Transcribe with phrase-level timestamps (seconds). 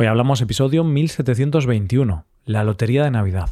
[0.00, 3.50] Hoy hablamos episodio 1721, la Lotería de Navidad.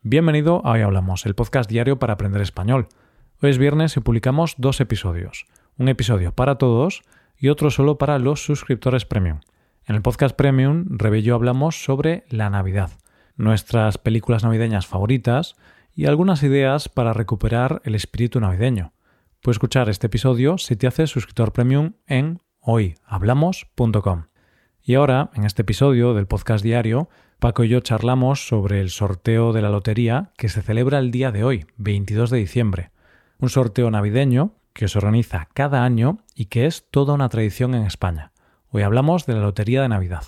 [0.00, 2.88] Bienvenido a Hoy Hablamos, el podcast diario para aprender español.
[3.42, 5.44] Hoy es viernes y publicamos dos episodios,
[5.76, 7.02] un episodio para todos
[7.36, 9.40] y otro solo para los suscriptores premium.
[9.84, 12.92] En el podcast premium, Rebello hablamos sobre la Navidad,
[13.36, 15.56] nuestras películas navideñas favoritas
[15.94, 18.94] y algunas ideas para recuperar el espíritu navideño.
[19.42, 24.31] Puedes escuchar este episodio si te haces suscriptor premium en hoyhablamos.com.
[24.84, 27.08] Y ahora, en este episodio del podcast diario,
[27.38, 31.30] Paco y yo charlamos sobre el sorteo de la lotería que se celebra el día
[31.30, 32.90] de hoy, 22 de diciembre.
[33.38, 37.84] Un sorteo navideño que se organiza cada año y que es toda una tradición en
[37.84, 38.32] España.
[38.70, 40.24] Hoy hablamos de la Lotería de Navidad.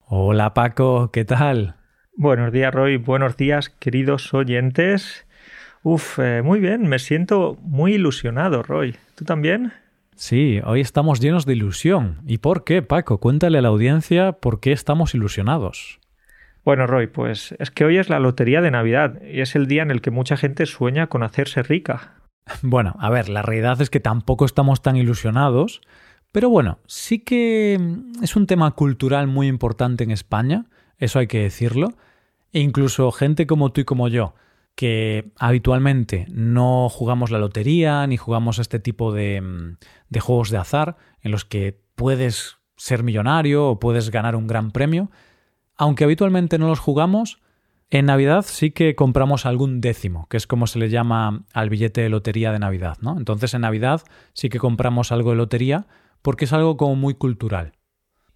[0.00, 1.76] Hola Paco, ¿qué tal?
[2.16, 5.28] Buenos días Roy, buenos días queridos oyentes.
[5.84, 8.96] Uf, eh, muy bien, me siento muy ilusionado Roy.
[9.14, 9.72] ¿Tú también?
[10.20, 12.18] Sí, hoy estamos llenos de ilusión.
[12.26, 13.20] ¿Y por qué, Paco?
[13.20, 15.98] Cuéntale a la audiencia por qué estamos ilusionados.
[16.62, 19.80] Bueno, Roy, pues es que hoy es la lotería de Navidad y es el día
[19.80, 22.16] en el que mucha gente sueña con hacerse rica.
[22.60, 25.80] Bueno, a ver, la realidad es que tampoco estamos tan ilusionados,
[26.32, 27.80] pero bueno, sí que
[28.22, 30.66] es un tema cultural muy importante en España,
[30.98, 31.94] eso hay que decirlo,
[32.52, 34.34] e incluso gente como tú y como yo,
[34.80, 39.76] que habitualmente no jugamos la lotería ni jugamos este tipo de, mm,
[40.08, 44.70] de juegos de azar en los que puedes ser millonario o puedes ganar un gran
[44.70, 45.10] premio,
[45.76, 47.42] aunque habitualmente no los jugamos,
[47.90, 52.00] en Navidad sí que compramos algún décimo, que es como se le llama al billete
[52.00, 53.18] de lotería de Navidad, ¿no?
[53.18, 54.00] Entonces en Navidad
[54.32, 55.88] sí que compramos algo de lotería
[56.22, 57.72] porque es algo como muy cultural.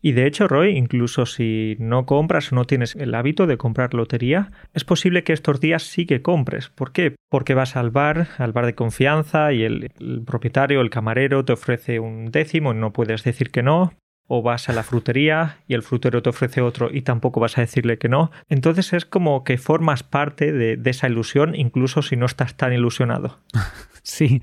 [0.05, 3.94] Y de hecho, Roy, incluso si no compras o no tienes el hábito de comprar
[3.94, 6.69] lotería, es posible que estos días sí que compres.
[6.69, 7.16] ¿Por qué?
[7.30, 9.91] Porque vas al bar, al bar de confianza y el,
[10.27, 13.94] propietario, el camarero te ofrece un décimo y no puedes decir que no.
[14.27, 17.62] O vas a la frutería y el frutero te ofrece otro y tampoco vas a
[17.62, 18.30] decirle que no.
[18.50, 23.38] Entonces es como que formas parte de, esa ilusión incluso si no estás tan ilusionado.
[24.06, 24.42] Sí,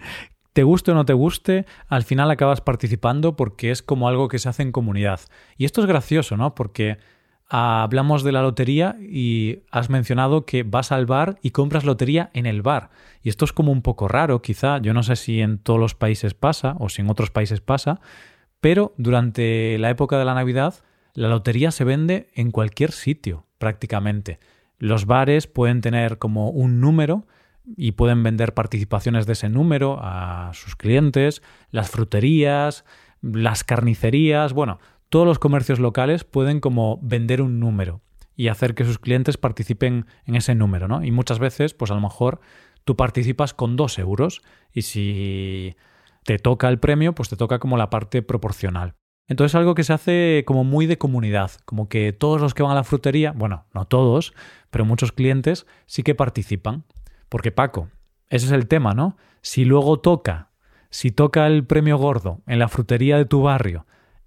[0.54, 4.40] te guste o no te guste, al final acabas participando porque es como algo que
[4.40, 5.22] se hace en comunidad.
[5.58, 6.56] Y esto es gracioso, ¿no?
[6.56, 6.98] Porque
[7.48, 12.46] hablamos de la lotería y has mencionado que vas al bar y compras lotería en
[12.46, 12.92] el bar.
[13.22, 15.96] Y esto es como un poco raro, quizá, yo no sé si en todos los
[15.96, 18.00] países pasa o si en otros países pasa,
[18.62, 20.76] pero durante la época de la Navidad
[21.14, 24.40] la lotería se vende en cualquier sitio, prácticamente.
[24.80, 27.26] Los bares pueden tener como un número
[27.78, 32.86] y pueden vender participaciones de ese número a sus clientes, las fruterías,
[33.22, 34.80] las carnicerías, bueno,
[35.10, 38.02] todos los comercios locales pueden como vender un número
[38.36, 41.04] y hacer que sus clientes participen en ese número, ¿no?
[41.04, 42.40] Y muchas veces, pues a lo mejor
[42.86, 44.42] tú participas con dos euros
[44.74, 45.76] y si
[46.24, 48.96] te toca el premio, pues te toca como la parte proporcional.
[49.28, 52.74] Entonces algo que se hace como muy de comunidad, como que todos los que van
[52.74, 54.34] a la frutería, bueno, no todos,
[54.70, 56.84] pero muchos clientes sí que participan.
[57.32, 57.88] Porque Paco,
[58.28, 59.16] ese es el tema, ¿no?
[59.42, 60.50] Si luego toca,
[60.90, 63.86] si toca el premio gordo en la frutería de tu barrio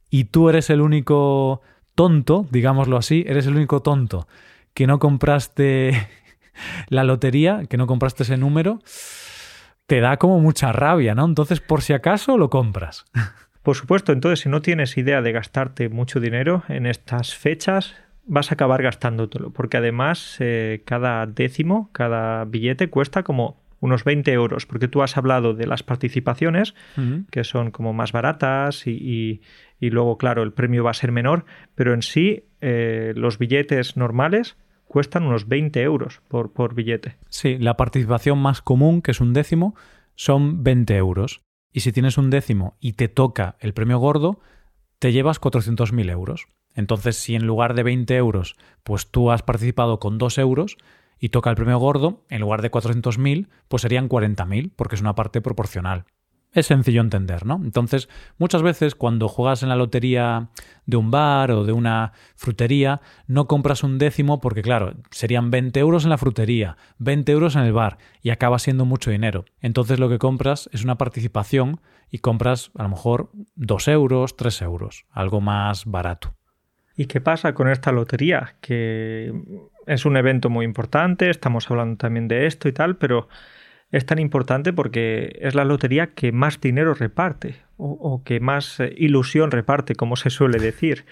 [0.09, 1.61] y tú eres el único
[1.95, 4.27] tonto, digámoslo así, eres el único tonto
[4.73, 6.09] que no compraste
[6.89, 8.81] la lotería, que no compraste ese número,
[9.87, 11.27] te da como mucha rabia, ¿no?
[11.27, 13.05] Entonces, por si acaso, lo compras.
[13.63, 17.95] Por supuesto, entonces si no tienes idea de gastarte mucho dinero en estas fechas,
[18.27, 24.33] vas a acabar gastándotelo, porque además eh, cada décimo, cada billete cuesta como unos 20
[24.33, 26.75] euros, porque tú has hablado de las participaciones,
[27.31, 29.43] que son como más baratas y,
[29.79, 33.99] y, luego, claro, el premio va a ser menor, pero en sí eh, los billetes
[33.99, 37.17] normales cuestan unos 20 euros por, por billete.
[37.29, 39.75] Sí, la participación más común, que es un décimo,
[40.15, 41.43] son 20 euros.
[41.71, 44.41] Y si tienes un décimo y te toca el premio gordo,
[44.99, 46.47] te llevas 400.000 euros.
[46.75, 50.77] Entonces, si en lugar de 20 euros, pues tú has participado con 2 euros
[51.19, 55.15] y toca el premio gordo, en lugar de 400.000, pues serían 40.000, porque es una
[55.15, 56.05] parte proporcional.
[56.55, 57.61] Es sencillo entender, ¿no?
[57.65, 58.09] Entonces,
[58.39, 60.51] muchas veces cuando juegas en la lotería
[60.87, 65.81] de un bar o de una frutería, no compras un décimo porque, claro, serían 20
[65.81, 69.45] euros en la frutería, 20 euros en el bar y acaba siendo mucho dinero.
[69.61, 74.63] Entonces lo que compras es una participación y compras a lo mejor 2 euros, 3
[74.63, 76.37] euros, algo más barato.
[76.97, 78.55] ¿Y qué pasa con esta lotería?
[78.61, 79.33] Que
[79.87, 83.29] es un evento muy importante, estamos hablando también de esto y tal, pero
[83.91, 88.93] es tan importante porque es la lotería que más dinero reparte o, que más eh,
[88.97, 91.05] ilusión reparte, como se suele decir.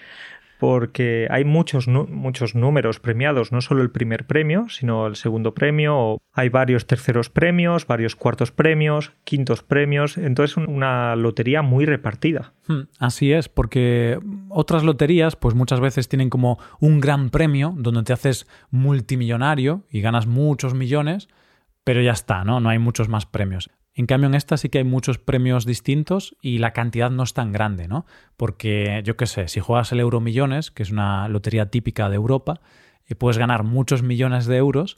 [0.63, 6.21] Porque hay muchos, muchos números premiados, no solo el primer premio, sino el segundo premio,
[6.31, 12.53] hay varios terceros premios, varios cuartos premios, quintos premios, entonces una lotería muy repartida.
[12.67, 14.17] Hmm, así es, porque
[14.47, 19.99] otras loterías pues muchas veces tienen como un gran premio donde te haces multimillonario y
[19.99, 21.27] ganas muchos millones,
[21.83, 22.61] pero ya está, ¿no?
[22.61, 23.69] No hay muchos más premios.
[23.95, 27.33] En cambio, en esta sí que hay muchos premios distintos y la cantidad no es
[27.33, 28.05] tan grande, ¿no?
[28.37, 32.61] Porque, yo qué sé, si juegas el Euromillones, que es una lotería típica de Europa,
[33.07, 34.97] eh, puedes ganar muchos millones de euros,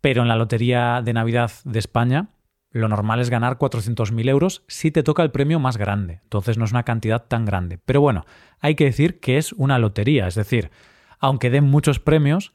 [0.00, 2.28] pero en la lotería de Navidad de España
[2.72, 6.20] lo normal es ganar 400.000 euros si te toca el premio más grande.
[6.22, 7.78] Entonces no es una cantidad tan grande.
[7.84, 8.26] Pero bueno,
[8.60, 10.70] hay que decir que es una lotería, es decir,
[11.18, 12.52] aunque den muchos premios,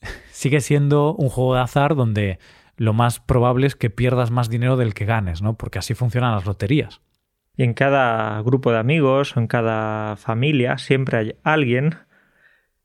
[0.32, 2.38] sigue siendo un juego de azar donde
[2.76, 5.56] lo más probable es que pierdas más dinero del que ganes, ¿no?
[5.56, 7.00] Porque así funcionan las loterías.
[7.56, 11.96] Y en cada grupo de amigos o en cada familia siempre hay alguien,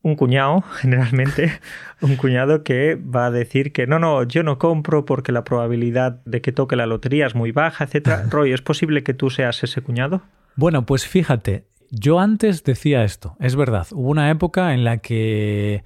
[0.02, 1.52] un cuñado, generalmente,
[2.00, 6.22] un cuñado que va a decir que no, no, yo no compro porque la probabilidad
[6.24, 8.24] de que toque la lotería es muy baja, etc.
[8.30, 10.22] Roy, ¿es posible que tú seas ese cuñado?
[10.56, 15.82] Bueno, pues fíjate, yo antes decía esto, es verdad, hubo una época en la que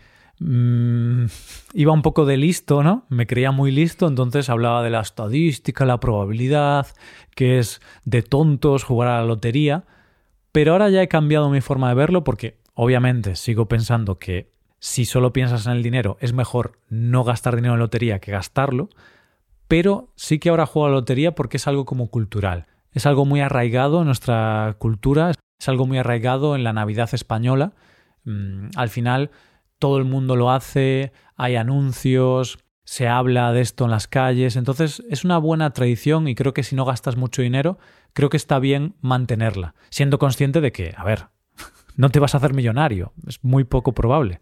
[0.47, 1.27] Mm,
[1.75, 3.07] iba un poco de listo, ¿no?
[3.09, 6.87] Me creía muy listo, entonces hablaba de la estadística, la probabilidad,
[7.35, 9.85] que es de tontos jugar a la lotería,
[10.53, 15.07] pero ahora ya he cambiado mi forma de verlo porque obviamente sigo pensando que si
[15.07, 18.91] solo piensas en el dinero es mejor no gastar dinero en lotería que gastarlo,
[19.67, 23.25] pero sí que ahora juego a la lotería porque es algo como cultural, es algo
[23.25, 27.73] muy arraigado en nuestra cultura, es algo muy arraigado en la Navidad española.
[28.25, 29.31] Mm, al final
[29.85, 35.03] todo el mundo lo hace, hay anuncios, se habla de esto en las calles, entonces
[35.11, 37.77] es una buena tradición y creo que si no gastas mucho dinero,
[38.15, 41.27] creo que está bien mantenerla, siendo consciente de que, a ver,
[41.97, 44.39] no te vas a hacer millonario, es muy poco probable.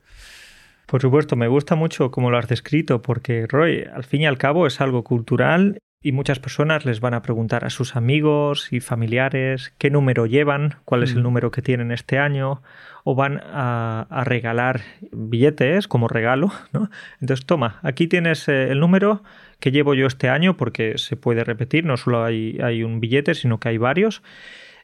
[0.87, 4.39] Por supuesto, me gusta mucho como lo has descrito, porque Roy, al fin y al
[4.39, 8.81] cabo es algo cultural y muchas personas les van a preguntar a sus amigos y
[8.81, 11.23] familiares qué número llevan, cuál es el mm.
[11.23, 12.63] número que tienen este año,
[13.05, 14.81] o van a, regalar
[15.13, 16.91] billetes como regalo, ¿no?
[17.21, 19.23] Entonces, toma, aquí tienes eh, el número
[19.61, 23.35] que llevo yo este año, porque se puede repetir, no solo hay, hay un billete,
[23.35, 24.23] sino que hay varios.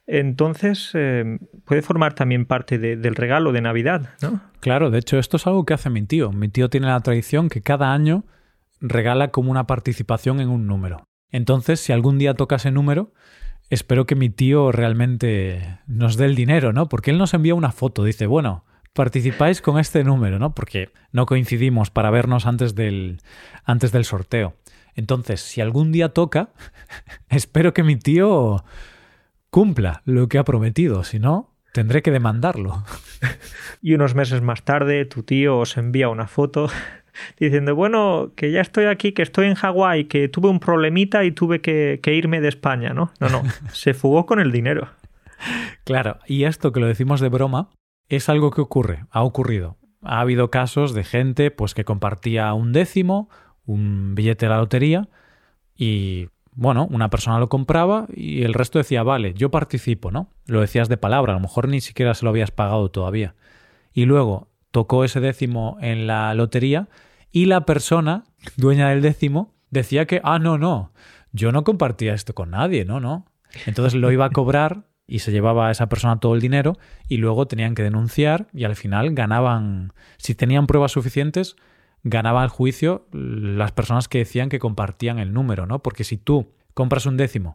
[0.06, 4.40] Entonces, eh, puede formar también parte del regalo de Navidad, ¿no?
[4.60, 6.32] Claro, de hecho, esto es algo que hace mi tío.
[6.32, 8.24] Mi tío tiene la tradición que cada año
[8.80, 11.07] regala como una participación en un número.
[11.30, 13.12] Entonces, si algún día toca ese número,
[13.70, 16.88] espero que mi tío realmente nos dé el dinero, ¿no?
[16.88, 18.64] Porque él nos envía una foto, dice, bueno,
[18.94, 20.54] participáis con este número, ¿no?
[20.54, 23.20] Porque no coincidimos para vernos antes del,
[23.64, 24.56] antes del sorteo.
[24.94, 26.50] Entonces, si algún día toca,
[27.28, 28.64] espero que mi tío
[29.50, 32.84] cumpla lo que ha prometido, si no, tendré que demandarlo.
[33.80, 36.68] Y unos meses más tarde, tu tío os envía una foto
[37.38, 41.32] diciendo, bueno, que ya estoy aquí, que estoy en Hawái, que tuve un problemita y
[41.32, 43.12] tuve que, irme de España, ¿no?
[43.20, 43.42] No, no,
[43.72, 44.88] se fugó con el dinero.
[45.84, 47.70] Claro, y esto que lo decimos de broma
[48.08, 49.76] es algo que ocurre, ha ocurrido.
[50.02, 53.28] Ha habido casos de gente pues que compartía un décimo,
[53.66, 55.08] un billete de la lotería
[55.76, 60.28] y bueno, una persona lo compraba y el resto decía, vale, yo participo, ¿no?
[60.46, 63.36] Lo decías de palabra, a lo mejor ni siquiera se lo habías pagado todavía.
[63.92, 66.88] Y luego tocó ese décimo en la lotería
[67.32, 68.24] y la persona,
[68.56, 70.92] dueña del décimo, decía que, ah, no, no,
[71.32, 73.26] yo no compartía esto con nadie, no, no.
[73.66, 76.78] Entonces lo iba a cobrar y se llevaba a esa persona todo el dinero
[77.08, 81.56] y luego tenían que denunciar y al final ganaban, si tenían pruebas suficientes,
[82.02, 85.80] ganaba el juicio las personas que decían que compartían el número, ¿no?
[85.80, 87.54] Porque si tú compras un décimo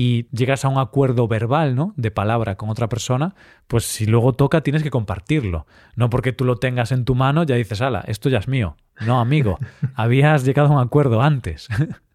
[0.00, 1.92] y llegas a un acuerdo verbal, ¿no?
[1.94, 3.34] De palabra con otra persona,
[3.66, 5.66] pues si luego toca tienes que compartirlo.
[5.94, 8.78] No porque tú lo tengas en tu mano ya dices, ala, esto ya es mío.
[9.02, 9.58] No, amigo,
[9.94, 11.68] habías llegado a un acuerdo antes.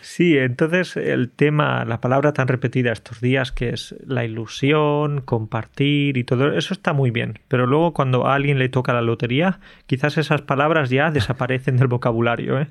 [0.00, 6.16] Sí, entonces el tema, la palabra tan repetida estos días que es la ilusión, compartir
[6.16, 9.60] y todo eso está muy bien, pero luego cuando a alguien le toca la lotería,
[9.86, 12.60] quizás esas palabras ya desaparecen del vocabulario.
[12.60, 12.68] ¿eh?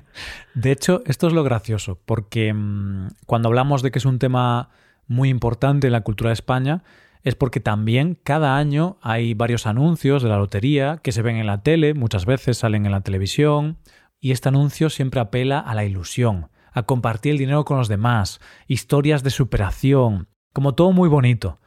[0.54, 4.70] De hecho, esto es lo gracioso, porque mm, cuando hablamos de que es un tema
[5.06, 6.82] muy importante en la cultura de España,
[7.22, 11.46] es porque también cada año hay varios anuncios de la lotería que se ven en
[11.46, 13.78] la tele, muchas veces salen en la televisión,
[14.20, 18.40] y este anuncio siempre apela a la ilusión a compartir el dinero con los demás,
[18.66, 21.60] historias de superación, como todo muy bonito.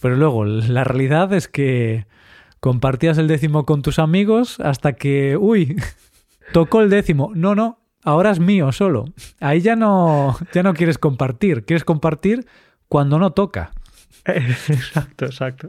[0.00, 2.06] Pero luego, la realidad es que
[2.60, 5.76] compartías el décimo con tus amigos hasta que, uy,
[6.52, 7.32] tocó el décimo.
[7.34, 9.06] No, no, ahora es mío solo.
[9.40, 12.46] Ahí ya no, ya no quieres compartir, quieres compartir
[12.88, 13.72] cuando no toca.
[14.24, 15.68] Exacto, exacto.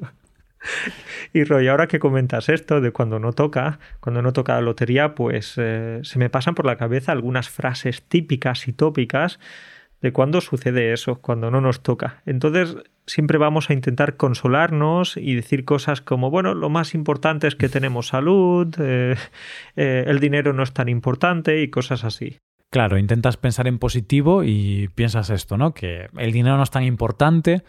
[1.34, 5.16] Y Roy, ahora que comentas esto de cuando no toca, cuando no toca la lotería,
[5.16, 9.40] pues eh, se me pasan por la cabeza algunas frases típicas y tópicas
[10.02, 12.22] de cuando sucede eso, cuando no nos toca.
[12.26, 12.76] Entonces
[13.08, 17.70] siempre vamos a intentar consolarnos y decir cosas como, bueno, lo más importante es que
[17.70, 19.16] tenemos salud, eh,
[19.76, 22.38] eh, el dinero no es tan importante y cosas así.
[22.70, 25.74] Claro, intentas pensar en positivo y piensas esto, ¿no?
[25.74, 27.64] Que el dinero no es tan importante,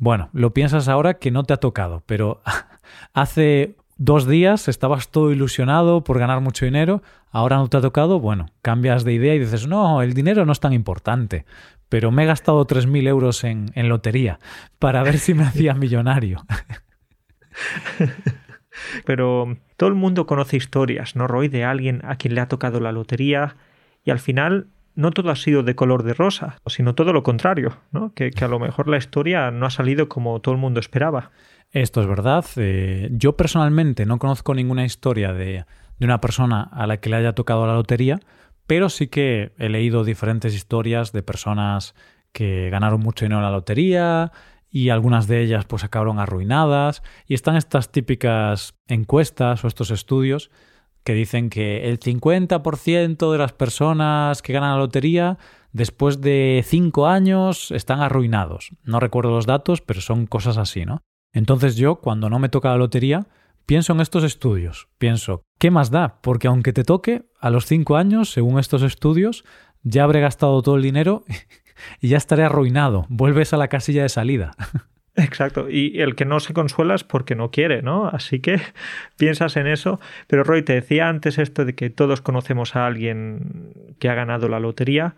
[0.00, 2.40] bueno, lo piensas ahora que no te ha tocado, pero
[3.12, 8.18] hace dos días estabas todo ilusionado por ganar mucho dinero, ahora no te ha tocado,
[8.18, 11.44] bueno, cambias de idea y dices, no, el dinero no es tan importante,
[11.90, 14.40] pero me he gastado 3.000 euros en, en lotería
[14.78, 16.46] para ver si me hacía millonario.
[19.04, 21.48] Pero todo el mundo conoce historias, ¿no, Roy?
[21.48, 23.56] De alguien a quien le ha tocado la lotería
[24.04, 24.68] y al final
[25.00, 28.12] no todo ha sido de color de rosa, sino todo lo contrario, ¿no?
[28.14, 31.30] que, a lo mejor la historia no ha salido como todo el mundo esperaba.
[31.72, 32.44] Esto es verdad.
[32.56, 35.64] Eh, yo personalmente no conozco ninguna historia de,
[35.98, 38.20] de una persona a la que le haya tocado la lotería,
[38.66, 41.94] pero sí que he leído diferentes historias de personas
[42.32, 44.32] que ganaron mucho dinero en la lotería
[44.70, 50.50] y algunas de ellas pues acabaron arruinadas y están estas típicas encuestas o estos estudios
[51.04, 55.38] que dicen que el 50% de las personas que ganan la lotería
[55.72, 58.70] después de 5 años están arruinados.
[58.82, 61.02] No recuerdo los datos, pero son cosas así, ¿no?
[61.32, 63.26] Entonces yo, cuando no me toca la lotería,
[63.66, 64.88] pienso en estos estudios.
[64.98, 66.20] Pienso, ¿qué más da?
[66.22, 69.44] Porque aunque te toque, a los 5 años, según estos estudios,
[69.82, 71.24] ya habré gastado todo el dinero
[72.00, 73.06] y ya estaré arruinado.
[73.08, 74.52] Vuelves a la casilla de salida.
[75.16, 78.06] Exacto, y el que no se consuela es porque no quiere, ¿no?
[78.06, 78.60] Así que
[79.18, 80.00] piensas en eso.
[80.26, 84.48] Pero Roy, te decía antes esto de que todos conocemos a alguien que ha ganado
[84.48, 85.16] la lotería,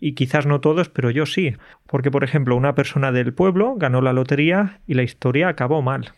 [0.00, 1.56] y quizás no todos, pero yo sí.
[1.86, 6.12] Porque, por ejemplo, una persona del pueblo ganó la lotería y la historia acabó mal.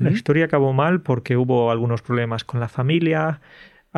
[0.00, 3.40] La historia acabó mal porque hubo algunos problemas con la familia,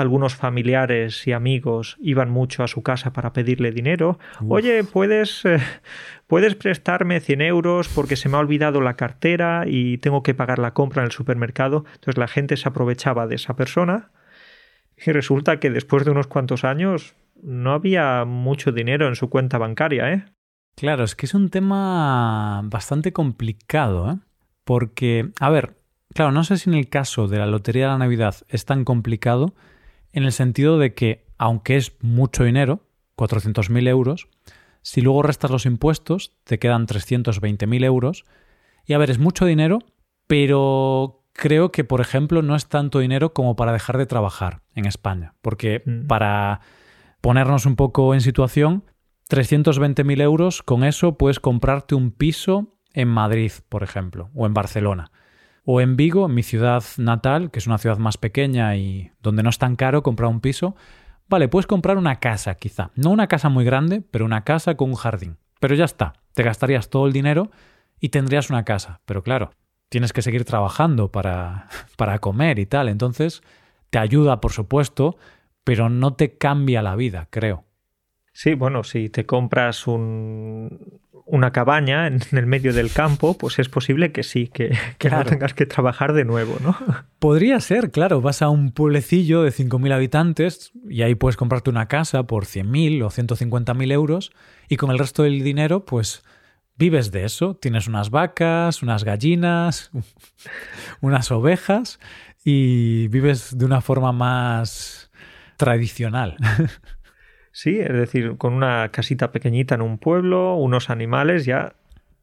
[0.00, 4.18] algunos familiares y amigos iban mucho a su casa para pedirle dinero.
[4.48, 5.58] Oye, ¿puedes, eh,
[6.26, 10.58] ¿puedes prestarme 100 euros porque se me ha olvidado la cartera y tengo que pagar
[10.58, 11.84] la compra en el supermercado?
[11.94, 14.10] Entonces la gente se aprovechaba de esa persona
[14.96, 19.58] y resulta que después de unos cuantos años no había mucho dinero en su cuenta
[19.58, 20.24] bancaria, ¿eh?
[20.76, 24.18] Claro, es que es un tema bastante complicado, ¿eh?
[24.64, 25.76] Porque, a ver,
[26.14, 28.84] claro, no sé si en el caso de la Lotería de la Navidad es tan
[28.84, 29.54] complicado,
[30.12, 32.86] en el sentido de que, aunque es mucho dinero,
[33.16, 34.28] 400.000 euros,
[34.82, 38.24] si luego restas los impuestos, te quedan 320.000 euros.
[38.86, 39.80] Y a ver, es mucho dinero,
[40.26, 44.86] pero creo que, por ejemplo, no es tanto dinero como para dejar de trabajar en
[44.86, 45.34] España.
[45.42, 46.06] Porque mm.
[46.06, 46.60] para
[47.20, 48.84] ponernos un poco en situación,
[49.28, 55.10] 320.000 euros, con eso puedes comprarte un piso en Madrid, por ejemplo, o en Barcelona.
[55.64, 59.50] O en Vigo, mi ciudad natal, que es una ciudad más pequeña y donde no
[59.50, 60.74] es tan caro comprar un piso,
[61.28, 62.90] vale, puedes comprar una casa quizá.
[62.94, 65.36] No una casa muy grande, pero una casa con un jardín.
[65.60, 67.50] Pero ya está, te gastarías todo el dinero
[68.00, 69.00] y tendrías una casa.
[69.04, 69.50] Pero claro,
[69.88, 72.88] tienes que seguir trabajando para, para comer y tal.
[72.88, 73.42] Entonces,
[73.90, 75.16] te ayuda, por supuesto,
[75.64, 77.64] pero no te cambia la vida, creo.
[78.32, 83.68] Sí, bueno, si te compras un, una cabaña en el medio del campo, pues es
[83.68, 84.76] posible que sí, que,
[85.10, 86.76] no tengas que trabajar de nuevo, ¿no?
[87.18, 88.20] Podría ser, claro.
[88.20, 93.04] Vas a un pueblecillo de 5.000 habitantes y ahí puedes comprarte una casa por 100.000
[93.04, 94.32] o 150.000 euros
[94.68, 96.24] y con el resto del dinero, pues
[96.76, 97.54] vives de eso.
[97.54, 99.90] Tienes unas vacas, unas gallinas,
[101.00, 102.00] unas ovejas
[102.44, 105.10] y vives de una forma más
[105.56, 106.36] tradicional.
[107.52, 111.74] Sí, es decir, con una casita pequeñita en un pueblo, unos animales, ya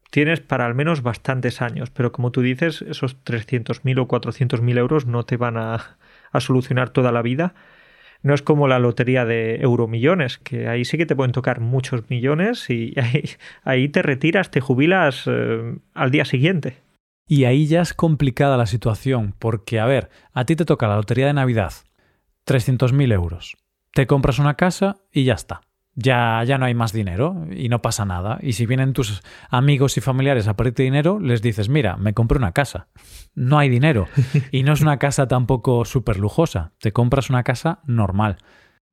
[0.09, 1.89] tienes para al menos bastantes años.
[1.89, 5.97] Pero como tú dices, esos 300.000 o 400.000 euros no te van a,
[6.39, 7.55] solucionar toda la vida.
[8.23, 12.09] No es como la lotería de euromillones, que ahí sí que te pueden tocar muchos
[12.09, 12.95] millones y
[13.63, 16.77] ahí, te retiras, te jubilas eh, al día siguiente.
[17.27, 20.95] Y ahí ya es complicada la situación, porque, a ver, a ti te toca la
[20.95, 21.73] lotería de Navidad,
[22.45, 23.57] 300.000 euros
[23.93, 25.61] te compras una casa y ya está.
[25.95, 28.37] Ya, ya no hay más dinero y no pasa nada.
[28.41, 32.37] Y si vienen tus amigos y familiares a pedirte dinero, les dices, mira, me compré
[32.37, 32.87] una casa.
[33.33, 34.07] No hay dinero.
[34.51, 36.73] Y no es una casa tampoco súper lujosa.
[36.79, 38.37] Te compras una casa normal.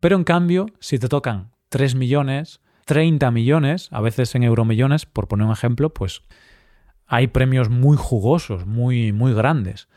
[0.01, 5.29] Pero en cambio, si te tocan 3 millones, 30 millones, a veces en euromillones, por
[5.29, 6.23] poner un ejemplo, pues
[7.07, 9.89] hay premios muy jugosos, muy, muy grandes.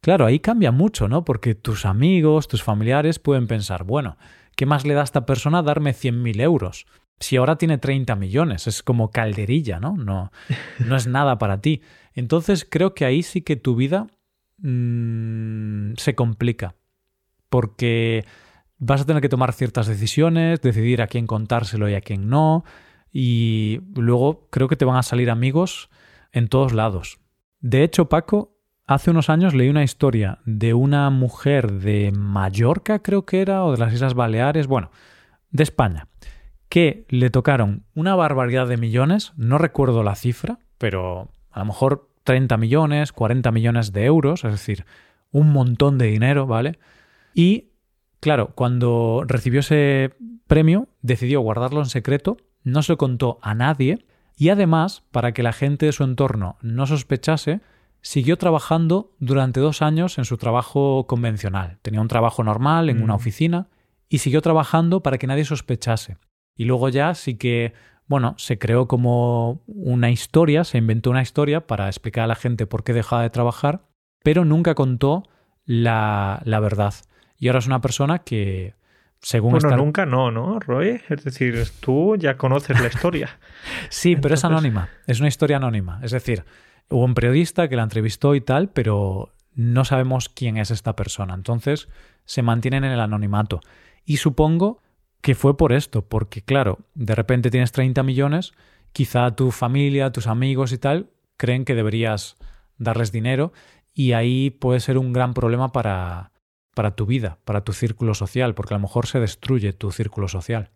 [0.00, 1.24] Claro, ahí cambia mucho, ¿no?
[1.24, 4.16] Porque tus amigos, tus familiares pueden pensar, bueno,
[4.60, 6.84] ¿Qué más le da a esta persona darme 100.000 euros?
[7.18, 9.96] Si ahora tiene 30 millones, es como calderilla, ¿no?
[9.96, 10.32] No,
[10.80, 11.80] no es nada para ti.
[12.12, 14.08] Entonces creo que ahí sí que tu vida
[14.58, 16.74] mmm, se complica.
[17.48, 18.26] Porque
[18.76, 22.62] vas a tener que tomar ciertas decisiones, decidir a quién contárselo y a quién no.
[23.10, 25.88] Y luego creo que te van a salir amigos
[26.32, 27.18] en todos lados.
[27.60, 28.59] De hecho, Paco,
[28.90, 33.70] hace unos años leí una historia de una mujer de Mallorca, creo que era, o
[33.70, 34.90] de las Islas Baleares, bueno,
[35.52, 36.08] de España,
[36.68, 42.10] que le tocaron una barbaridad de millones, no recuerdo la cifra, pero a lo mejor
[42.24, 44.84] 30 millones, 40 millones de euros, es decir,
[45.30, 46.80] un montón de dinero, ¿vale?
[47.32, 47.68] Y
[48.18, 50.16] claro, cuando recibió ese
[50.48, 54.04] premio, decidió guardarlo en secreto, no se lo contó a nadie
[54.36, 57.60] y además, para que la gente de su entorno no sospechase,
[58.02, 61.78] siguió trabajando durante dos años en su trabajo convencional.
[61.82, 63.16] Tenía un trabajo normal en una mm.
[63.16, 63.68] oficina
[64.08, 66.18] y siguió trabajando para que nadie sospechase.
[66.56, 67.72] Y luego ya sí que,
[68.06, 72.66] bueno, se creó como una historia, se inventó una historia para explicar a la gente
[72.66, 73.86] por qué dejaba de trabajar,
[74.22, 75.22] pero nunca contó
[75.64, 76.94] la, la verdad.
[77.38, 78.74] Y ahora es una persona que,
[79.20, 81.00] según bueno, nunca no, ¿no, Roy?
[81.08, 83.38] Es decir, tú ya conoces la historia.
[83.88, 86.00] sí, pero es anónima, es una historia anónima.
[86.02, 86.44] Es decir,
[86.90, 91.34] hubo un periodista que la entrevistó y tal, pero no sabemos quién es esta persona.
[91.34, 91.88] Entonces,
[92.24, 93.60] se mantienen en el anonimato.
[94.04, 94.82] Y supongo
[95.20, 98.52] que fue por esto, porque claro, de repente tienes 30 millones,
[98.92, 102.36] quizá tu familia, tus amigos y tal creen que deberías
[102.76, 103.52] darles dinero
[103.94, 106.32] y ahí puede ser un gran problema para,
[106.74, 110.28] para tu vida, para tu círculo social, porque a lo mejor se destruye tu círculo
[110.28, 110.70] social.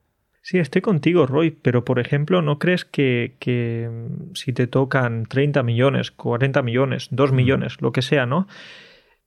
[0.46, 3.88] Sí, estoy contigo, Roy, pero por ejemplo, ¿no crees que, que
[4.34, 8.46] si te tocan 30 millones, 40 millones, 2 millones, lo que sea, ¿no?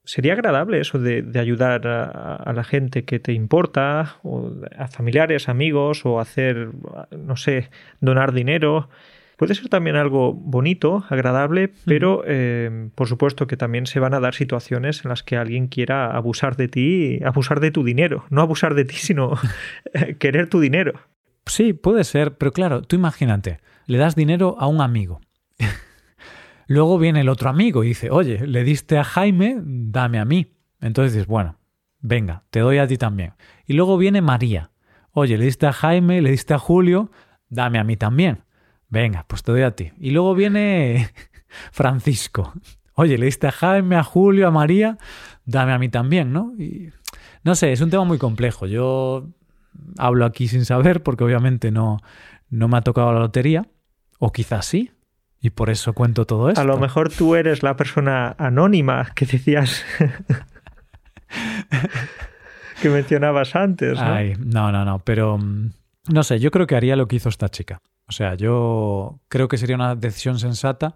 [0.07, 6.05] sería agradable eso de, ayudar a, la gente que te importa, o a familiares, amigos,
[6.05, 6.69] o hacer,
[7.11, 7.69] no sé,
[7.99, 8.89] donar dinero.
[9.37, 14.19] Puede ser también algo bonito, agradable, pero eh, por supuesto que también se van a
[14.19, 18.25] dar situaciones en las que alguien quiera abusar de ti, abusar de tu dinero.
[18.31, 19.37] No abusar de ti, sino
[20.19, 20.99] querer tu dinero.
[21.45, 25.21] Sí, puede ser, pero claro, tú imagínate, le das dinero a un amigo
[26.67, 30.53] Luego viene el otro amigo y dice, oye, le diste a Jaime, dame a mí.
[30.81, 31.57] Entonces dices, bueno,
[31.99, 33.33] venga, te doy a ti también.
[33.67, 34.71] Y luego viene María.
[35.11, 37.11] Oye, le diste a Jaime, le diste a Julio,
[37.49, 38.46] dame a mí también.
[38.89, 39.91] Venga, pues te doy a ti.
[39.99, 41.09] Y luego viene
[41.71, 42.53] Francisco.
[42.93, 44.97] Oye, le diste a Jaime, a Julio, a María,
[45.45, 46.53] dame a mí también, ¿no?
[46.57, 46.91] Y,
[47.43, 48.65] no sé, es un tema muy complejo.
[48.65, 49.27] Yo
[49.97, 51.99] hablo aquí sin saber porque obviamente no,
[52.49, 53.67] no me ha tocado la lotería.
[54.19, 54.91] O quizás sí,
[55.39, 56.61] y por eso cuento todo esto.
[56.61, 59.85] A lo mejor tú eres la persona anónima que decías.
[62.81, 63.99] que mencionabas antes.
[63.99, 64.03] ¿no?
[64.03, 64.99] Ay, no, no, no.
[64.99, 65.71] Pero mm,
[66.09, 67.81] no sé, yo creo que haría lo que hizo esta chica.
[68.07, 70.95] O sea, yo creo que sería una decisión sensata.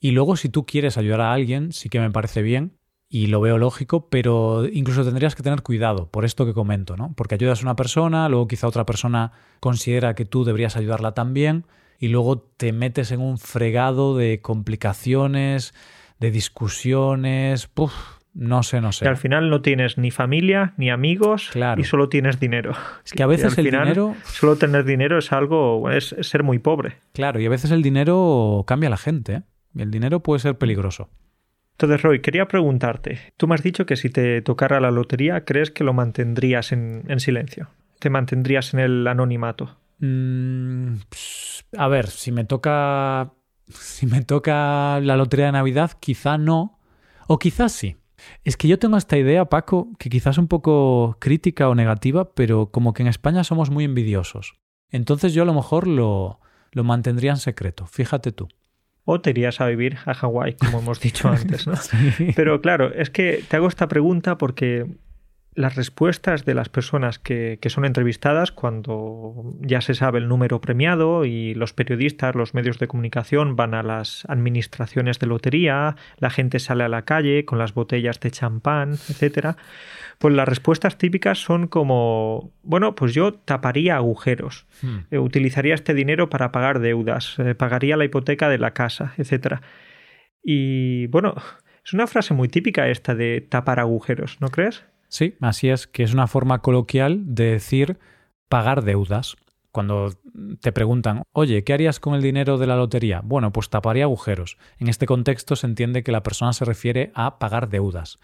[0.00, 3.40] Y luego, si tú quieres ayudar a alguien, sí que me parece bien y lo
[3.40, 7.14] veo lógico, pero incluso tendrías que tener cuidado por esto que comento, ¿no?
[7.16, 11.66] Porque ayudas a una persona, luego quizá otra persona considera que tú deberías ayudarla también
[11.98, 15.72] y luego te metes en un fregado de complicaciones,
[16.18, 17.94] de discusiones, Puf,
[18.36, 19.06] no sé, no sé.
[19.06, 22.72] Y al final no tienes ni familia, ni amigos, y solo tienes dinero.
[23.04, 24.14] Es que a veces el dinero...
[24.24, 26.98] Solo tener dinero es algo, es, ser muy pobre.
[27.12, 29.42] Claro, y a veces el dinero cambia a la gente, ¿eh?
[29.74, 31.08] Y el dinero puede ser peligroso.
[31.72, 35.70] Entonces, Roy, quería preguntarte, tú me has dicho que si te tocara la lotería, ¿crees
[35.70, 37.68] que lo mantendrías en, en silencio?
[37.98, 39.78] ¿Te mantendrías en el anonimato?
[39.98, 40.96] Mm,
[41.76, 43.32] a ver, si me toca.
[43.68, 46.78] Si me toca la lotería de Navidad, quizá no.
[47.26, 47.96] O quizás sí.
[48.44, 52.70] Es que yo tengo esta idea, Paco, que quizás un poco crítica o negativa, pero
[52.70, 54.54] como que en España somos muy envidiosos.
[54.90, 56.40] Entonces yo a lo mejor lo,
[56.72, 58.48] lo mantendría en secreto, fíjate tú.
[59.04, 61.74] O te irías a vivir a Hawái, como hemos dicho antes, ¿no?
[62.36, 64.86] Pero claro, es que te hago esta pregunta porque
[65.56, 70.60] las respuestas de las personas que, que, son entrevistadas cuando ya se sabe el número
[70.60, 76.28] premiado y los periodistas, los medios de comunicación van a las administraciones de lotería, la
[76.28, 79.56] gente sale a la calle con las botellas de champán, etcétera,
[80.18, 84.98] pues las respuestas típicas son como, bueno, pues yo taparía agujeros, hmm.
[85.10, 89.62] eh, utilizaría este dinero para pagar deudas, eh, pagaría la hipoteca de la casa, etcétera.
[90.42, 91.34] Y bueno,
[91.82, 94.84] es una frase muy típica esta de tapar agujeros, ¿no crees?
[95.08, 97.98] Sí, así es, que es una forma coloquial de decir
[98.48, 99.36] pagar deudas.
[99.70, 100.14] Cuando
[100.60, 103.20] te preguntan, oye, ¿qué harías con el dinero de la lotería?
[103.22, 104.56] Bueno, pues taparía agujeros.
[104.78, 108.18] En este contexto se entiende que la persona se refiere a pagar deudas.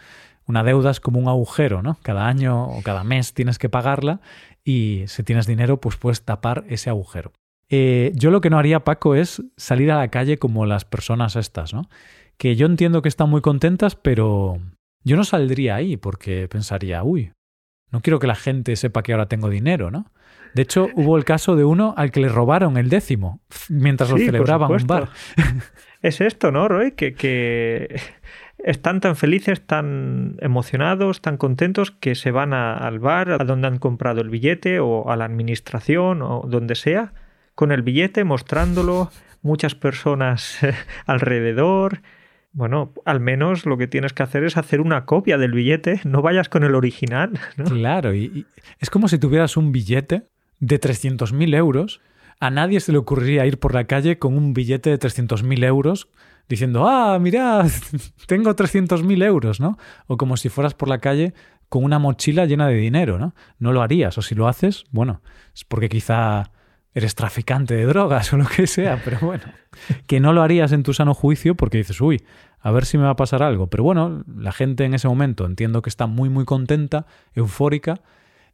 [0.47, 1.99] Una deuda es como un agujero, ¿no?
[2.03, 4.21] Cada año o cada mes tienes que pagarla
[4.65, 7.33] y si tienes dinero, pues puedes tapar ese agujero.
[7.69, 11.37] Eh, yo lo que no haría, Paco, es salir a la calle como las personas
[11.37, 11.89] estas, ¿no?
[12.43, 14.59] que yo entiendo que están muy contentas, pero
[15.05, 17.33] yo no saldría ahí porque pensaría, uy,
[17.91, 20.07] no quiero que la gente sepa que ahora tengo dinero, ¿no?
[20.55, 24.19] De hecho, hubo el caso de uno al que le robaron el décimo mientras lo
[24.19, 25.09] celebraban en un bar.
[26.03, 26.93] Es esto, ¿no, Roy?
[26.93, 28.01] Que, que
[28.59, 33.79] están tan felices, tan emocionados, tan contentos que se van al bar a donde han
[33.79, 37.13] comprado el billete o a la administración o donde sea,
[37.55, 39.11] con el billete mostrándolo,
[39.43, 40.59] muchas personas
[41.07, 42.01] alrededor.
[42.55, 46.21] Bueno, al menos lo que tienes que hacer es hacer una copia del billete, no
[46.21, 47.33] vayas con el original.
[47.65, 48.47] Claro, y,
[48.79, 50.29] es como si tuvieras un billete
[50.61, 52.01] de 300.000 euros.
[52.41, 56.09] A nadie se le ocurriría ir por la calle con un billete de 300.000 euros
[56.49, 57.71] diciendo, ah, mirad,
[58.27, 59.79] tengo 300.000 euros, ¿no?
[60.07, 61.33] O como si fueras por la calle
[61.69, 63.35] con una mochila llena de dinero, ¿no?
[63.59, 65.23] No lo harías, o si lo haces, bueno,
[65.55, 66.51] es porque quizá
[66.95, 69.45] eres traficante de drogas o lo que sea, pero bueno,
[70.07, 72.23] que no lo harías en tu sano juicio porque dices, uy,
[72.61, 73.69] a ver si me va a pasar algo.
[73.69, 78.01] Pero bueno, la gente en ese momento entiendo que está muy, muy contenta, eufórica,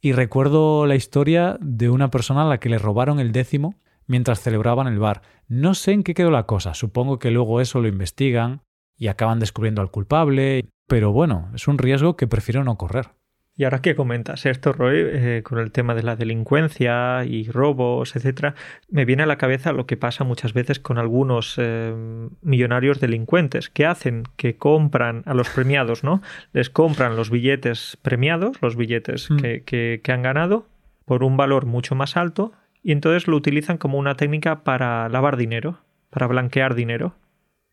[0.01, 3.75] y recuerdo la historia de una persona a la que le robaron el décimo
[4.07, 5.23] mientras celebraban el bar.
[5.49, 8.63] No sé en qué quedó la cosa, supongo que luego eso lo investigan
[8.97, 13.18] y acaban descubriendo al culpable, pero bueno, es un riesgo que prefiero no correr.
[13.59, 18.15] Y ahora que comentas esto, Roy, eh, con el tema de la delincuencia y robos,
[18.15, 18.55] etcétera,
[18.89, 21.93] me viene a la cabeza lo que pasa muchas veces con algunos eh,
[22.41, 26.23] millonarios delincuentes que hacen que compran a los premiados, ¿no?
[26.53, 29.37] Les compran los billetes premiados, los billetes mm.
[29.65, 30.69] que, que han ganado,
[31.05, 32.53] por un valor mucho más alto,
[32.85, 37.17] y entonces lo utilizan como una técnica para lavar dinero, para blanquear dinero.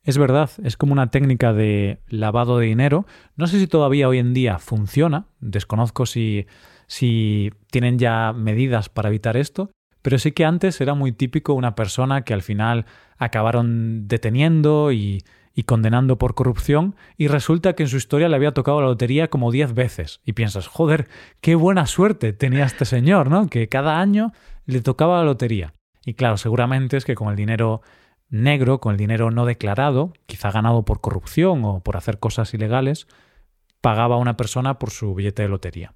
[0.06, 3.08] Es verdad, es como una técnica de lavado de dinero.
[3.36, 6.46] No sé si todavía hoy en día funciona, desconozco si,
[6.86, 9.72] si tienen ya medidas para evitar esto,
[10.04, 12.86] pero sí que antes era muy típico una persona que al final
[13.18, 15.24] acabaron deteniendo y,
[15.56, 19.32] y condenando por corrupción y resulta que en su historia le había tocado la lotería
[19.32, 20.22] como diez veces.
[20.24, 21.08] Y piensas, joder,
[21.42, 23.48] qué buena suerte tenía este señor, ¿no?
[23.48, 24.34] Que cada año
[24.68, 25.74] le tocaba la lotería.
[26.06, 27.82] Y claro, seguramente es que con el dinero
[28.30, 33.08] negro, con el dinero no declarado, quizá ganado por corrupción o por hacer cosas ilegales,
[33.82, 35.94] pagaba a una persona por su billete de lotería.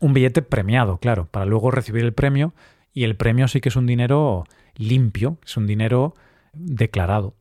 [0.00, 2.54] Un billete premiado, claro, para luego recibir el premio,
[2.92, 4.44] y el premio sí que es un dinero
[4.76, 6.14] limpio, es un dinero
[6.52, 7.34] declarado.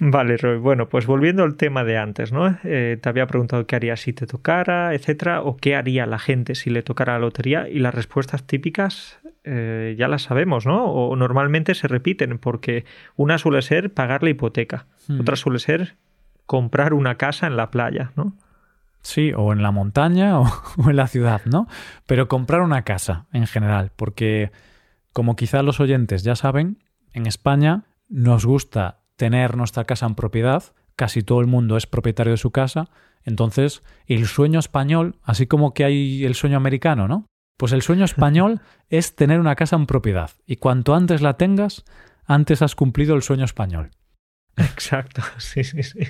[0.00, 0.58] Vale, Roy.
[0.58, 2.56] Bueno, pues volviendo al tema de antes, ¿no?
[2.64, 6.54] Eh, te había preguntado qué haría si te tocara, etcétera, o qué haría la gente
[6.54, 10.84] si le tocara la lotería, y las respuestas típicas eh, ya las sabemos, ¿no?
[10.84, 12.84] O normalmente se repiten, porque
[13.16, 15.20] una suele ser pagar la hipoteca, hmm.
[15.20, 15.96] otra suele ser
[16.46, 18.36] comprar una casa en la playa, ¿no?
[19.02, 20.46] Sí, o en la montaña o,
[20.78, 21.68] o en la ciudad, ¿no?
[22.06, 24.52] Pero comprar una casa en general, porque
[25.12, 26.78] como quizá los oyentes ya saben,
[27.12, 30.64] en España nos gusta tener nuestra casa en propiedad,
[30.96, 32.88] casi todo el mundo es propietario de su casa,
[33.24, 37.26] entonces el sueño español, así como que hay el sueño americano, ¿no?
[37.56, 41.84] Pues el sueño español es tener una casa en propiedad y cuanto antes la tengas,
[42.24, 43.90] antes has cumplido el sueño español.
[44.56, 46.00] Exacto, sí, sí, sí.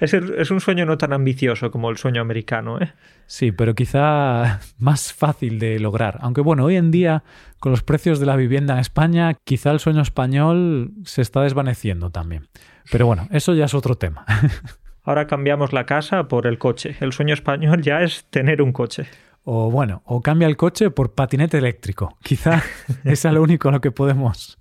[0.00, 2.92] Es, es, un sueño no tan ambicioso como el sueño americano, ¿eh?
[3.26, 6.18] Sí, pero quizá más fácil de lograr.
[6.20, 7.22] Aunque bueno, hoy en día,
[7.60, 12.10] con los precios de la vivienda en España, quizá el sueño español se está desvaneciendo
[12.10, 12.48] también.
[12.90, 14.26] Pero bueno, eso ya es otro tema.
[15.04, 16.96] Ahora cambiamos la casa por el coche.
[17.00, 19.06] El sueño español ya es tener un coche.
[19.44, 22.16] O bueno, o cambia el coche por patinete eléctrico.
[22.22, 22.62] Quizá
[23.04, 24.58] es a lo único a lo que podemos.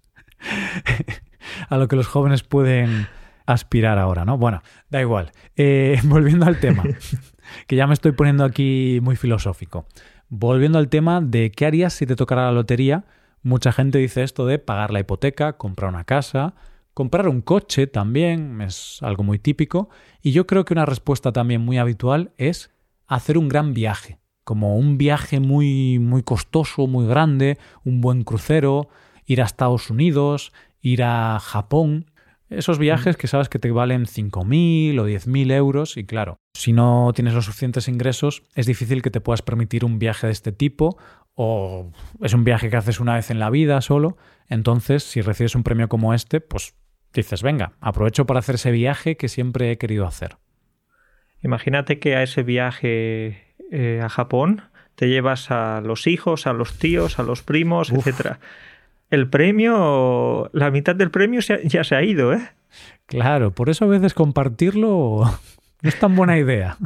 [1.70, 3.08] a lo que los jóvenes pueden
[3.54, 4.38] aspirar ahora, ¿no?
[4.38, 5.32] Bueno, da igual.
[5.56, 6.84] Eh, volviendo al tema,
[7.68, 9.86] que ya me estoy poniendo aquí muy filosófico.
[10.30, 13.06] Volviendo al tema de qué harías si te tocara la lotería,
[13.44, 16.54] mucha gente dice esto de pagar la hipoteca, comprar una casa,
[16.94, 19.90] comprar un coche también, es algo muy típico,
[20.22, 22.72] y yo creo que una respuesta también muy habitual es
[23.08, 28.90] hacer un gran viaje como un viaje muy, muy costoso, muy grande, un buen crucero,
[29.26, 32.11] ir a Estados Unidos, ir a Japón.
[32.52, 37.14] Esos viajes que sabes que te valen 5.000 o 10.000 euros y claro, si no
[37.16, 40.98] tienes los suficientes ingresos es difícil que te puedas permitir un viaje de este tipo
[41.34, 44.18] o es un viaje que haces una vez en la vida solo.
[44.50, 46.76] Entonces, si recibes un premio como este, pues
[47.14, 50.36] dices, venga, aprovecho para hacer ese viaje que siempre he querido hacer.
[51.42, 54.64] Imagínate que a ese viaje eh, a Japón,
[54.96, 58.00] te llevas a los hijos, a los tíos, a los primos, etc.
[58.08, 58.40] etcétera.
[59.12, 62.50] El premio, la mitad del premio ya se ha ido, ¿eh?
[63.06, 65.24] Claro, por eso a veces compartirlo
[65.82, 66.78] no es tan buena idea.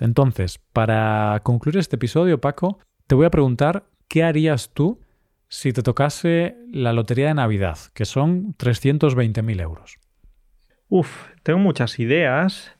[0.00, 5.00] Entonces, para concluir este episodio, Paco, te voy a preguntar qué harías tú
[5.48, 9.98] si te tocase la lotería de Navidad, que son 320.000 euros.
[10.88, 12.72] Uf, tengo muchas ideas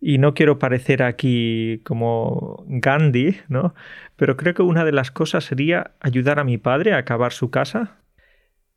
[0.00, 3.74] y no quiero parecer aquí como Gandhi, ¿no?
[4.16, 7.50] Pero creo que una de las cosas sería ayudar a mi padre a acabar su
[7.50, 7.98] casa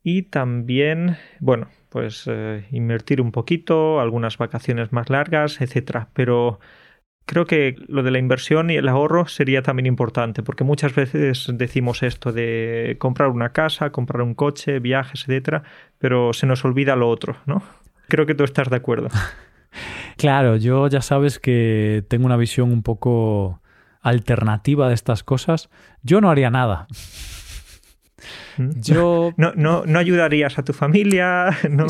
[0.02, 6.10] y también, bueno, pues eh, invertir un poquito, algunas vacaciones más largas, etcétera.
[6.12, 6.60] Pero
[7.24, 11.46] creo que lo de la inversión y el ahorro sería también importante, porque muchas veces
[11.54, 15.62] decimos esto de comprar una casa, comprar un coche, viajes, etcétera,
[15.98, 17.62] pero se nos olvida lo otro, ¿no?
[18.08, 19.08] Creo que tú estás de acuerdo.
[20.16, 23.60] Claro, yo ya sabes que tengo una visión un poco
[24.00, 25.70] alternativa de estas cosas.
[26.02, 26.86] Yo no haría nada.
[28.58, 28.70] ¿Mm?
[28.80, 29.32] Yo...
[29.36, 31.86] No, no, no ayudarías a tu familia, no...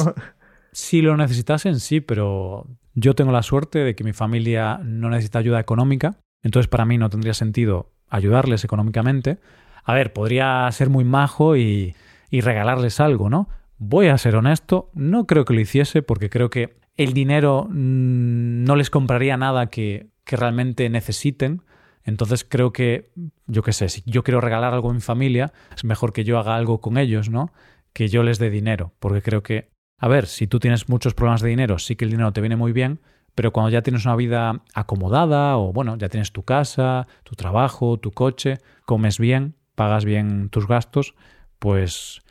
[0.73, 5.39] Si lo necesitasen, sí, pero yo tengo la suerte de que mi familia no necesita
[5.39, 9.39] ayuda económica, entonces para mí no tendría sentido ayudarles económicamente.
[9.85, 11.95] A ver, podría ser muy majo y,
[12.29, 13.49] y regalarles algo, ¿no?
[13.79, 18.65] Voy a ser honesto, no creo que lo hiciese porque creo que el dinero mm,
[18.65, 21.63] no les compraría nada que, realmente necesiten.
[22.03, 23.11] Entonces creo que,
[23.47, 26.39] yo qué sé, si yo quiero regalar algo a mi familia, es mejor que yo
[26.39, 27.53] haga algo con ellos, ¿no?
[27.93, 28.95] Que yo les dé dinero.
[29.01, 32.11] Porque creo que, a ver, si tú tienes muchos problemas de dinero, sí que el
[32.11, 33.01] dinero te viene muy bien,
[33.35, 37.99] pero cuando ya tienes una vida acomodada o, bueno, ya tienes tu casa, tu trabajo,
[37.99, 41.15] tu coche, comes bien, pagas bien tus gastos,
[41.59, 42.23] pues...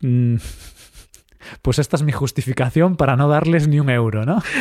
[0.00, 0.36] Mm,
[1.62, 4.42] pues esta es mi justificación para no darles ni un euro, ¿no?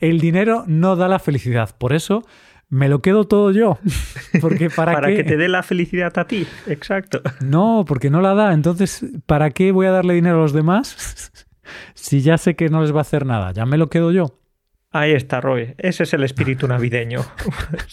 [0.00, 2.24] El dinero no da la felicidad, por eso
[2.68, 3.78] me lo quedo todo yo.
[4.40, 7.22] Porque para, para que te dé la felicidad a ti, exacto.
[7.40, 8.52] No, porque no la da.
[8.52, 11.46] Entonces, ¿para qué voy a darle dinero a los demás
[11.94, 13.52] si ya sé que no les va a hacer nada?
[13.52, 14.38] Ya me lo quedo yo.
[14.90, 15.74] Ahí está, Roy.
[15.78, 17.20] Ese es el espíritu navideño.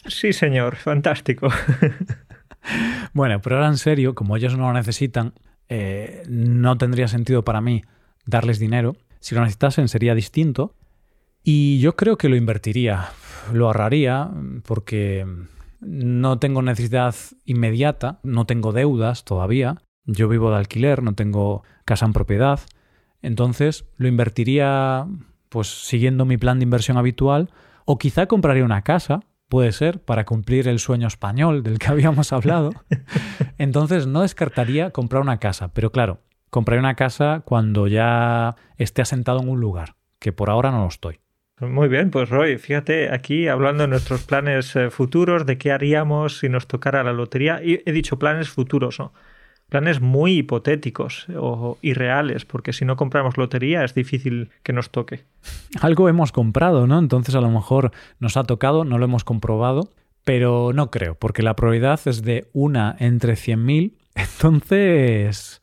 [0.07, 0.77] Sí, señor.
[0.77, 1.49] Fantástico.
[3.13, 5.33] Bueno, pero ahora en serio, como ellos no lo necesitan,
[5.69, 7.83] no tendría sentido para mí
[8.25, 8.95] darles dinero.
[9.19, 10.75] Si lo necesitasen sería distinto.
[11.43, 13.09] Y yo creo que lo invertiría,
[13.53, 14.31] lo ahorraría,
[14.65, 15.25] porque
[15.79, 22.05] no tengo necesidad inmediata, no tengo deudas todavía, yo vivo de alquiler, no tengo casa
[22.05, 22.59] en propiedad,
[23.21, 25.07] entonces lo invertiría
[25.49, 27.49] pues siguiendo mi plan de inversión habitual
[27.85, 32.33] o quizá compraría una casa, puede ser, para cumplir el sueño español del que habíamos
[32.33, 32.71] hablado.
[33.57, 39.41] Entonces no descartaría comprar una casa, pero claro, compraría una casa cuando ya esté asentado
[39.41, 41.19] en un lugar, que por ahora no lo estoy.
[41.61, 46.39] Muy bien, pues Roy, fíjate aquí hablando de nuestros planes eh, futuros, de qué haríamos
[46.39, 47.61] si nos tocara la lotería.
[47.63, 49.13] Y he dicho planes futuros, ¿no?
[49.69, 55.23] Planes muy hipotéticos o irreales, porque si no compramos lotería es difícil que nos toque.
[55.81, 56.99] Algo hemos comprado, ¿no?
[56.99, 59.89] Entonces a lo mejor nos ha tocado, no lo hemos comprobado,
[60.23, 65.61] pero no creo, porque la probabilidad es de una entre 100.000, entonces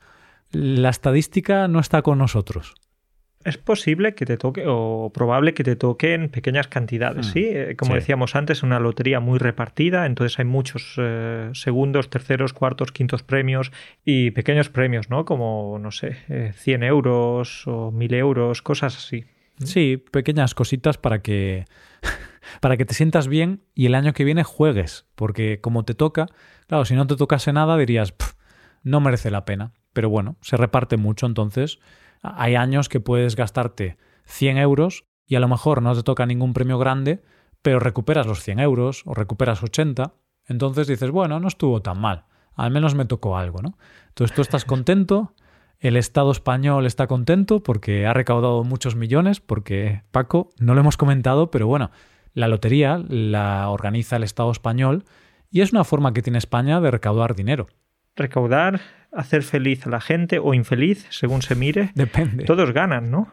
[0.51, 2.75] la estadística no está con nosotros
[3.45, 7.45] es posible que te toque o probable que te toquen pequeñas cantidades, mm, ¿sí?
[7.45, 12.93] Eh, como decíamos antes, una lotería muy repartida, entonces hay muchos eh, segundos, terceros, cuartos,
[12.93, 13.73] quintos premios
[14.05, 15.25] y pequeños premios, ¿no?
[15.25, 16.17] Como, no sé,
[16.55, 19.25] 100 eh, euros o 1000 euros, cosas así.
[19.65, 21.67] Sí, pequeñas cositas para que
[22.61, 26.27] para que te sientas bien y el año que viene juegues, porque como te toca,
[26.67, 28.15] claro, si no te tocase nada dirías,
[28.83, 31.79] no merece la pena, pero bueno, se reparte mucho, entonces
[32.23, 36.55] hay años que puedes gastarte 100 euros y a lo mejor no te toca ningún
[36.55, 37.23] premio grande,
[37.63, 40.15] pero recuperas los 100 euros o recuperas 80.
[40.47, 42.25] Entonces dices, bueno, no estuvo tan mal.
[42.55, 43.79] Al menos me tocó algo, ¿no?
[44.09, 45.35] Entonces tú estás contento,
[45.79, 50.97] el Estado español está contento porque ha recaudado muchos millones, porque Paco, no lo hemos
[50.97, 51.91] comentado, pero bueno,
[52.35, 55.05] la lotería la organiza el Estado español
[55.51, 57.69] y es una forma que tiene España de recaudar dinero
[58.17, 58.81] recaudar,
[59.13, 61.93] hacer feliz a la gente o infeliz, según se mire.
[61.95, 62.45] Depende.
[62.45, 63.29] Todos ganan, ¿no?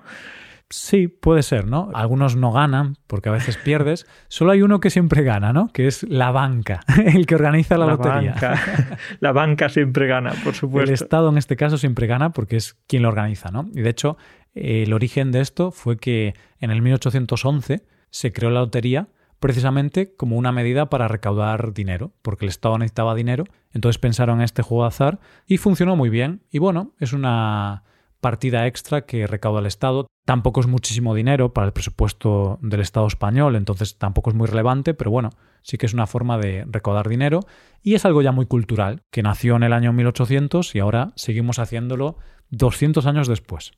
[0.72, 1.90] Sí, puede ser, ¿no?
[1.96, 4.06] Algunos no ganan porque a veces pierdes.
[4.28, 5.70] Solo hay uno que siempre gana, ¿no?
[5.74, 8.36] Que es la banca, el que organiza la, lotería.
[9.20, 10.92] La banca siempre gana, por supuesto.
[10.92, 13.68] El Estado en este caso siempre gana porque es quien lo organiza, ¿no?
[13.74, 14.18] Y de hecho,
[14.54, 19.08] el origen de esto fue que en el 1811 se creó la lotería
[19.40, 24.46] precisamente como una medida para recaudar dinero, porque el Estado necesitaba dinero, entonces pensaron en
[24.46, 26.44] este juego de azar y funcionó muy bien.
[26.52, 27.84] Y bueno, es una
[28.20, 30.08] partida extra que recauda el Estado.
[30.26, 34.94] Tampoco es muchísimo dinero para el presupuesto del Estado español, entonces tampoco es muy relevante,
[34.94, 37.42] pero bueno, sí que es una forma de recaudar dinero
[37.82, 41.60] y es algo ya muy cultural, que nació en el año 1800 y ahora seguimos
[41.60, 42.18] haciéndolo
[42.52, 43.72] 200 años después.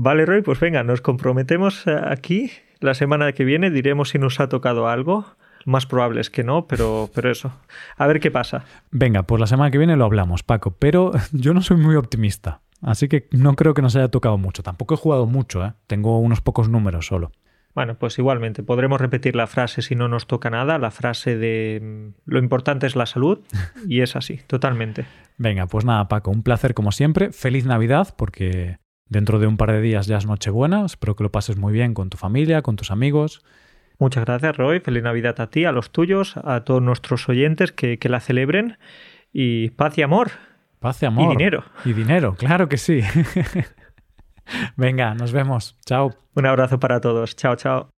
[0.00, 4.38] Vale, Roy, pues venga, nos comprometemos eh, aquí la semana que viene diremos si nos
[4.38, 5.26] ha tocado algo.
[5.66, 7.52] Más probable es que no, pero, pero eso.
[7.96, 8.64] A ver qué pasa.
[8.92, 10.76] Venga, pues la semana que viene lo hablamos, Paco.
[10.78, 12.60] Pero yo no soy muy optimista.
[12.80, 14.62] Así que no creo que nos haya tocado mucho.
[14.62, 15.72] Tampoco he jugado mucho, ¿eh?
[15.88, 17.32] Tengo unos pocos números solo.
[17.74, 21.80] Bueno, pues igualmente, podremos repetir la frase si no nos toca nada, la frase de
[21.82, 23.40] mm, lo importante es la salud,
[23.88, 25.06] y es así, totalmente.
[25.38, 27.32] Venga, pues nada, Paco, un placer como siempre.
[27.32, 28.78] Feliz Navidad, porque
[29.08, 30.84] dentro de un par de días ya es Nochebuena.
[30.84, 33.42] Espero que lo pases muy bien con tu familia, con tus amigos.
[33.98, 34.80] Muchas gracias, Roy.
[34.80, 38.78] Feliz Navidad a ti, a los tuyos, a todos nuestros oyentes que, que la celebren.
[39.32, 40.30] Y paz y amor.
[40.78, 41.26] Paz y amor.
[41.26, 41.64] Y dinero.
[41.84, 43.00] Y dinero, claro que sí.
[44.76, 45.76] Venga, nos vemos.
[45.84, 46.14] Chao.
[46.34, 47.36] Un abrazo para todos.
[47.36, 47.90] Chao, chao.